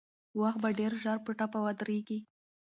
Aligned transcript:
وخت 0.39 0.59
به 0.63 0.69
ډېر 0.79 0.91
ژر 1.03 1.17
په 1.25 1.31
ټپه 1.39 1.59
ودرېږي. 1.65 2.19